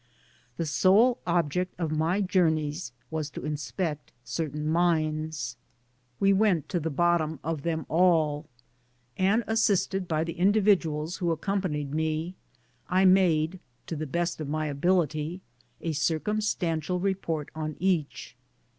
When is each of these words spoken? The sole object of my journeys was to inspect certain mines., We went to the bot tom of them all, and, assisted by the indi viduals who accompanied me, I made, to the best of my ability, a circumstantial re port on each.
The 0.57 0.65
sole 0.65 1.19
object 1.27 1.79
of 1.79 1.91
my 1.91 2.21
journeys 2.21 2.91
was 3.11 3.29
to 3.29 3.45
inspect 3.45 4.11
certain 4.23 4.67
mines., 4.67 5.57
We 6.19 6.33
went 6.33 6.67
to 6.69 6.79
the 6.79 6.89
bot 6.89 7.19
tom 7.19 7.39
of 7.43 7.61
them 7.61 7.85
all, 7.87 8.47
and, 9.15 9.43
assisted 9.45 10.07
by 10.07 10.23
the 10.23 10.33
indi 10.33 10.59
viduals 10.61 11.19
who 11.19 11.29
accompanied 11.29 11.93
me, 11.93 12.33
I 12.89 13.05
made, 13.05 13.59
to 13.85 13.95
the 13.95 14.07
best 14.07 14.41
of 14.41 14.49
my 14.49 14.65
ability, 14.65 15.41
a 15.81 15.91
circumstantial 15.91 16.99
re 16.99 17.13
port 17.13 17.49
on 17.53 17.75
each. 17.79 18.35